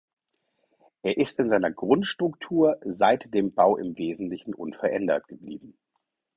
[1.03, 5.77] Es ist in seiner Grundstruktur seit dem Bau im Wesentlichen unverändert geblieben.